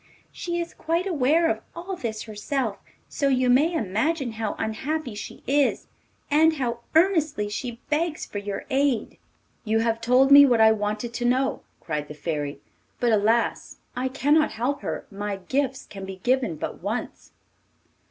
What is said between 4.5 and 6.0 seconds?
unhappy she is,